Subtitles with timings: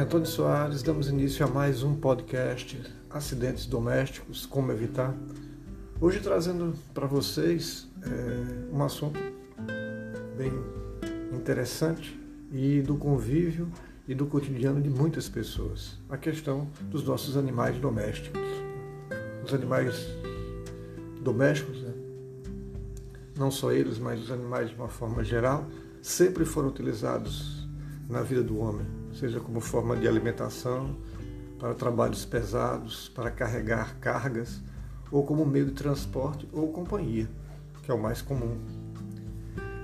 [0.00, 5.14] Antônio Soares, damos início a mais um podcast Acidentes Domésticos, Como Evitar.
[6.00, 9.20] Hoje trazendo para vocês é, um assunto
[10.36, 10.50] bem
[11.32, 12.20] interessante
[12.50, 13.70] e do convívio
[14.08, 15.96] e do cotidiano de muitas pessoas.
[16.08, 18.42] A questão dos nossos animais domésticos.
[19.44, 20.08] Os animais
[21.20, 21.94] domésticos, né?
[23.38, 25.68] não só eles, mas os animais de uma forma geral,
[26.02, 27.55] sempre foram utilizados
[28.08, 30.96] na vida do homem, seja como forma de alimentação,
[31.58, 34.60] para trabalhos pesados, para carregar cargas,
[35.10, 37.28] ou como meio de transporte ou companhia,
[37.82, 38.58] que é o mais comum.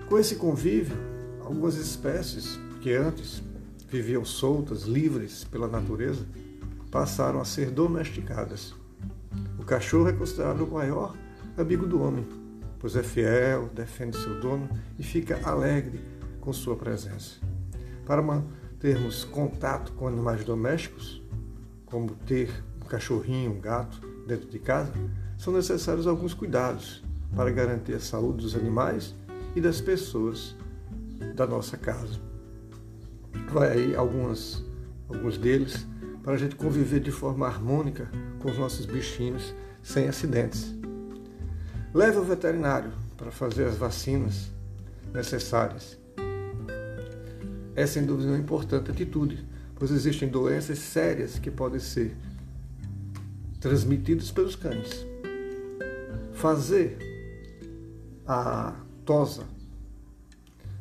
[0.09, 0.97] Com esse convívio,
[1.41, 3.43] algumas espécies que antes
[3.89, 6.27] viviam soltas, livres pela natureza,
[6.91, 8.75] passaram a ser domesticadas.
[9.59, 11.17] O cachorro é considerado o maior
[11.57, 12.27] amigo do homem,
[12.79, 14.69] pois é fiel, defende seu dono
[14.99, 16.01] e fica alegre
[16.41, 17.52] com sua presença.
[18.07, 21.23] Para mantermos contato com animais domésticos,
[21.87, 22.51] como ter
[22.83, 24.93] um cachorrinho, um gato dentro de casa,
[25.39, 27.03] são necessários alguns cuidados
[27.35, 29.15] para garantir a saúde dos animais
[29.55, 30.57] e das pessoas
[31.35, 32.21] da nossa casa.
[33.51, 34.65] Vai aí algumas,
[35.09, 35.87] alguns deles
[36.23, 40.75] para a gente conviver de forma harmônica com os nossos bichinhos sem acidentes.
[41.93, 44.51] Leve ao veterinário para fazer as vacinas
[45.13, 45.99] necessárias.
[47.75, 49.45] É sem dúvida uma importante atitude,
[49.77, 52.15] pois existem doenças sérias que podem ser
[53.61, 55.07] transmitidas pelos cães.
[56.35, 56.99] Fazer
[58.27, 59.45] a tosa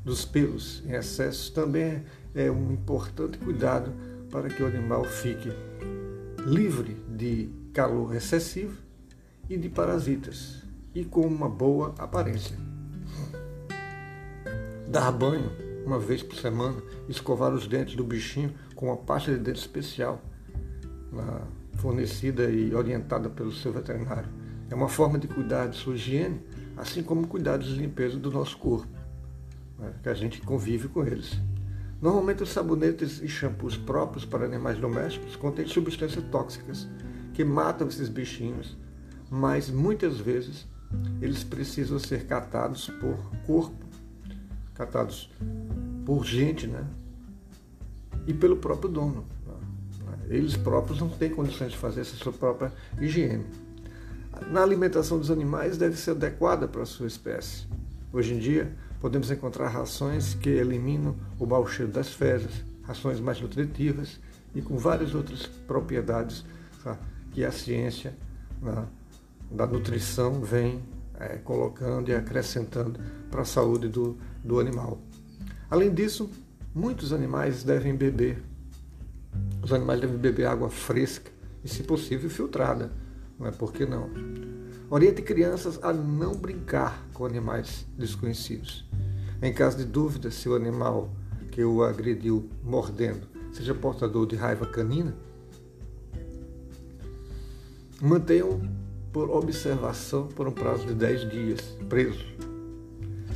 [0.04, 2.04] dos pelos em excesso também
[2.34, 3.94] é um importante cuidado
[4.30, 5.50] para que o animal fique
[6.46, 8.78] livre de calor excessivo
[9.50, 12.58] e de parasitas e com uma boa aparência.
[14.88, 15.52] Dar banho
[15.86, 20.22] uma vez por semana, escovar os dentes do bichinho com uma pasta de dente especial,
[21.78, 24.30] fornecida e orientada pelo seu veterinário.
[24.70, 26.42] É uma forma de cuidar de sua higiene,
[26.78, 28.88] assim como cuidar de limpeza do nosso corpo,
[29.78, 31.38] né, que a gente convive com eles.
[32.02, 36.88] Normalmente, os sabonetes e shampoos próprios para animais domésticos contêm substâncias tóxicas
[37.34, 38.78] que matam esses bichinhos,
[39.30, 40.68] mas muitas vezes
[41.22, 43.86] eles precisam ser catados por corpo,
[44.74, 45.30] catados
[46.06, 46.86] por gente, né?
[48.28, 49.26] E pelo próprio dono.
[49.46, 50.18] Né?
[50.30, 53.46] Eles próprios não têm condições de fazer essa sua própria higiene.
[54.50, 57.68] Na alimentação dos animais deve ser adequada para a sua espécie.
[58.14, 63.40] Hoje em dia, podemos encontrar rações que eliminam o mau cheiro das fezes, rações mais
[63.40, 64.20] nutritivas
[64.54, 66.46] e com várias outras propriedades
[66.84, 66.98] tá?
[67.32, 68.14] que a ciência
[68.62, 68.86] né,
[69.50, 70.82] da nutrição vem
[71.22, 73.00] é, colocando e acrescentando
[73.30, 75.00] para a saúde do, do animal.
[75.70, 76.30] Além disso,
[76.74, 78.42] muitos animais devem beber.
[79.64, 81.32] Os animais devem beber água fresca
[81.64, 82.92] e, se possível, filtrada.
[83.40, 84.10] Não é por que não?
[84.90, 88.86] Oriente crianças a não brincar com animais desconhecidos.
[89.42, 91.10] Em caso de dúvida se o animal
[91.52, 95.16] que o agrediu mordendo seja portador de raiva canina,
[98.02, 98.62] mantenham
[99.12, 102.26] por observação por um prazo de 10 dias, preso.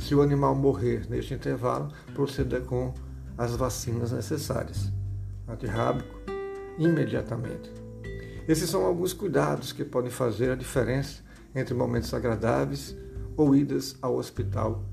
[0.00, 2.94] Se o animal morrer neste intervalo, proceda com
[3.36, 4.90] as vacinas necessárias.
[5.48, 6.14] Antirrábico,
[6.78, 7.70] imediatamente.
[8.48, 11.22] Esses são alguns cuidados que podem fazer a diferença
[11.54, 12.96] entre momentos agradáveis
[13.36, 14.84] ou idas ao hospital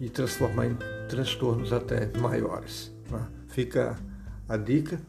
[0.00, 0.76] e transformar em
[1.08, 2.92] transtornos até maiores.
[3.10, 3.26] Né?
[3.48, 3.98] Fica
[4.48, 5.00] a dica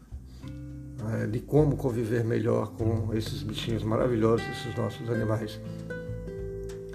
[1.04, 5.60] né, de como conviver melhor com esses bichinhos maravilhosos, esses nossos animais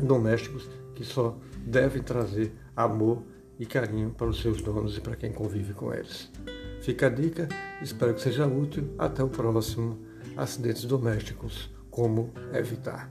[0.02, 3.22] domésticos que só devem trazer amor
[3.58, 6.30] e carinho para os seus donos e para quem convive com eles.
[6.80, 7.48] Fica a dica,
[7.80, 8.94] espero que seja útil.
[8.98, 9.98] Até o próximo
[10.36, 13.10] Acidentes Domésticos Como Evitar.